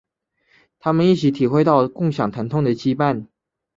[0.79, 3.27] 他们一起体会到共享疼痛的羁绊。